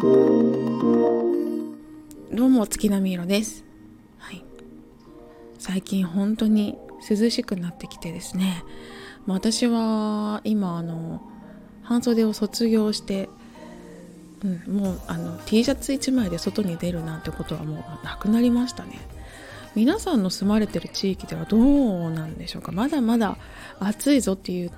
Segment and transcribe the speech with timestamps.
[0.00, 0.06] ど
[2.46, 3.66] うも月並み色です、
[4.16, 4.42] はい、
[5.58, 8.64] 最近本当に涼しくなってきてですね。
[9.26, 11.20] 私は今あの
[11.82, 13.28] 半袖を卒業して、
[14.42, 18.98] うん、もうあの T シャツ1枚で外に出るなんてことはもうなくなりましたね。
[19.74, 22.72] 皆さんの住まれてる地域ではどうなんでしょうか。
[22.72, 23.36] まだまだ
[23.78, 24.70] 暑いぞっていう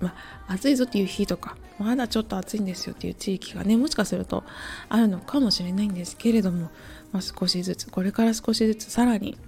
[0.00, 0.14] ま
[0.48, 4.44] あ、暑いぞっていう日とかまだちょっと暑いんですよっていう地域がねもしかすると
[4.88, 6.70] あるのかもしれないんですけれども、
[7.12, 9.38] まあ、少しずつこれから少しずつさらに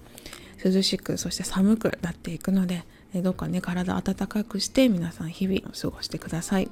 [0.64, 6.70] 涼しくそして寒くなっていくのでどうかね体温かくして皆さん日々を過ごしてください。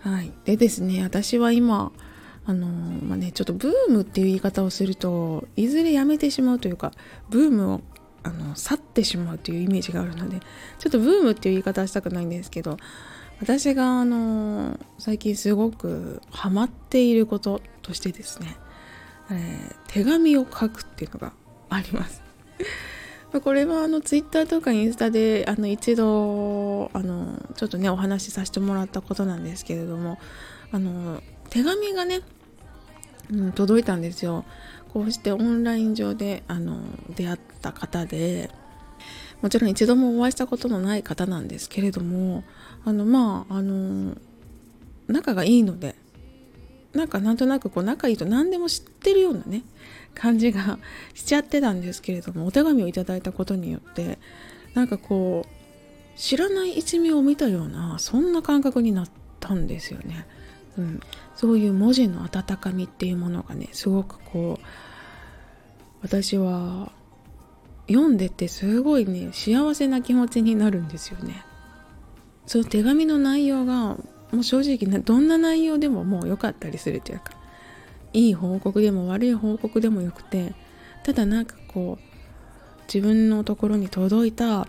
[0.00, 1.90] はい、でですね私は今
[2.46, 6.92] あのまあねちょっとブームっていう言い方をするといずれやめてしまうというか
[7.28, 7.80] ブームを
[8.22, 10.40] あの去ってしまうというイメージがあるので
[10.78, 12.76] ちょっとブームっていう言い方はしたくないんですけど
[13.40, 18.56] 私があの最近すごくハマっていることとしてですね、
[19.30, 21.32] えー、手紙を書くっていうのが
[21.68, 22.22] あります。
[23.44, 30.18] これはあのツイッターとかインスタであの一度あのちょっとねお話しさせてもらったことなんですけれども
[30.72, 32.20] あの手紙がね、
[33.30, 34.44] うん、届いたんですよ。
[34.94, 36.80] こうしてオンライン上であの
[37.14, 38.50] 出会った方で
[39.42, 42.44] もちろん一度もお会いしたことのない方なんですけれども
[42.84, 44.16] あのまああの
[45.08, 45.94] 仲がいいので
[46.94, 49.62] なんかなんとなくこう仲いいと何でも知ってるようなね
[50.14, 50.78] 感じが
[51.14, 54.18] しちゃってたんですけれどもお手紙をいただいたことによって
[54.74, 60.26] なんかこう知らない一面を見たようなそんな感覚になったんですよね。
[60.78, 61.00] うん、
[61.34, 64.66] そういう文字の温かみっていうものがねすごくこう
[66.02, 66.92] 私は
[67.88, 71.44] 読んでてすごいね幸せな気持ちになるんですよね。
[72.46, 73.96] その手紙の内容が
[74.32, 77.32] もう正直どんな内容でももう良かったりするというか
[78.12, 80.54] いい報告でも悪い報告でもよくて
[81.04, 84.68] ただなんかこう自分のところに届いた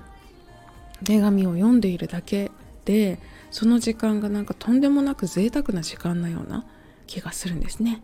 [1.03, 2.51] 手紙を読んでいるだけ
[2.85, 3.19] で
[3.51, 6.65] その時間がなんかとんでもなく贅沢な時間のような
[7.05, 8.01] 気がするんですね。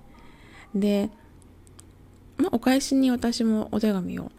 [0.74, 1.10] で、
[2.38, 4.32] まあ、お返しに私もお手紙を、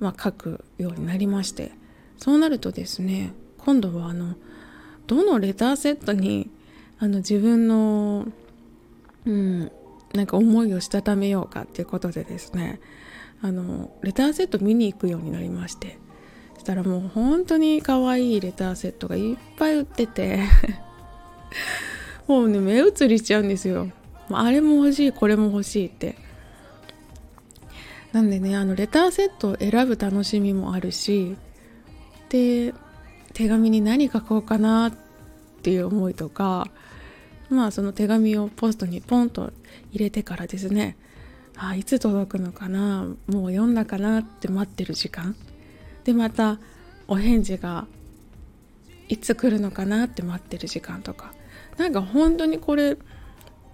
[0.00, 1.72] まあ、書くようになりまして
[2.18, 4.36] そうなるとですね今度はあの
[5.06, 6.50] どのレターセットに
[6.98, 8.26] あの自分の、
[9.24, 9.72] うん、
[10.14, 12.80] なんか思いをしたためようかっていうことでですね
[13.40, 15.98] あのレターセット見に行くようになりまして
[16.58, 20.40] したらもう本当に可愛いレターセットがいっぱい売ってて
[22.26, 23.90] もうね目移りしちゃうんですよ。
[24.30, 26.27] あれも欲しいこれも欲しいって。
[28.12, 31.36] なんでねあのレターセットを選ぶ楽しみもあるし
[32.28, 32.74] で
[33.34, 34.92] 手紙に何書こうかなっ
[35.62, 36.68] ていう思いとか
[37.50, 39.52] まあその手紙をポストにポンと
[39.90, 40.96] 入れてからですね
[41.56, 45.34] あいつ届くのかなもう読んだかなって待ってる時間。
[46.04, 46.60] でまた
[47.08, 47.86] お返事が
[49.08, 51.32] いつ来るのかなって待ってる時間とか。
[51.76, 52.96] なんか本当にこれ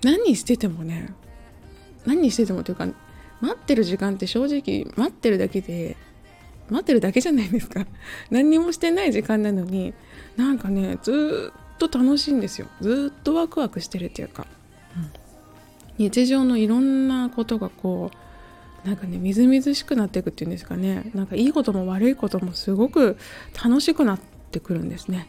[0.03, 1.13] 何しててもね
[2.07, 2.87] 何しててもというか
[3.45, 5.97] 待ってる時間って正直待ってるだけで
[6.71, 7.87] 待ってるだけじゃないですか。
[8.31, 9.93] 何にもしてない時間なのに
[10.37, 12.69] なんかねずっと楽しいんですよ。
[12.81, 14.47] ずっとワクワクしてるっていうか、
[14.97, 15.11] うん、
[15.99, 18.11] 日常のいろんなことがこ
[18.85, 21.11] うなんかねみずみずしくなっていくっていうんですかね。
[21.15, 23.19] なんかいいことも悪いこともすごく
[23.63, 25.29] 楽しくなってくるんですね。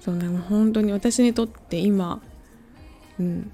[0.00, 2.22] そうねもう本当に私にとって今
[3.18, 3.50] うん。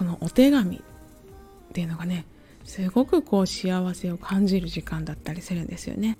[0.00, 0.82] このお手紙
[1.70, 2.26] っていうのがね
[2.64, 6.18] すごくこう幸せを感じる時間だったりするんですよね。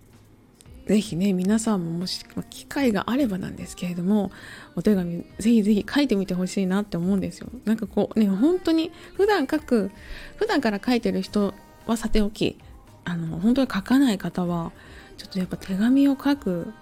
[0.87, 4.33] ぜひね皆さんももし機会があればなんですけれども
[4.75, 9.93] お手紙ぜひぜひ書いてみてほしいなって思うんですよなんかこうね本当に普段書く
[10.37, 11.55] 普段から書いてる人
[11.87, 12.59] はさておき
[13.05, 14.72] あの本当に書かない方は
[15.17, 16.72] ちょっとやっぱ手紙を書く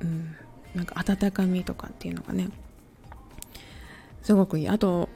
[0.00, 0.36] うん
[0.74, 2.50] なんか温かみとかっていうのがね
[4.22, 5.08] すごくいいあと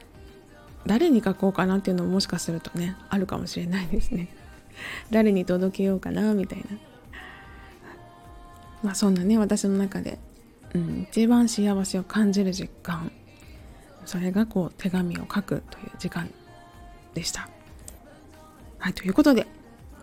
[0.85, 4.29] 誰に書こうかなっていうのももしかするとねあるかもしれないですね
[5.11, 6.65] 誰に届けようかなみたいな
[8.83, 10.19] まあそんなね私の中で、
[10.73, 13.11] うん、一番幸せを感じる実感
[14.05, 16.31] それがこう手紙を書くという時間
[17.13, 17.49] でした。
[18.79, 19.45] はいということで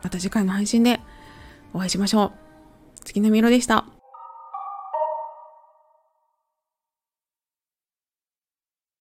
[0.02, 1.00] また次回の配信で
[1.72, 2.32] お会いしましょう。
[3.04, 3.95] 月のみろでした。